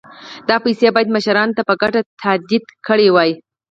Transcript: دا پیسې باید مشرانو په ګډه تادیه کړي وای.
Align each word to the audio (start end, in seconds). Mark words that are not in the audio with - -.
دا 0.49 0.55
پیسې 0.65 0.87
باید 0.95 1.13
مشرانو 1.15 1.67
په 1.69 1.73
ګډه 1.81 2.01
تادیه 2.21 2.59
کړي 2.87 3.07
وای. 3.11 3.31